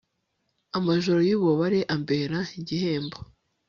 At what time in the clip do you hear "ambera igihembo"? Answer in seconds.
1.95-3.17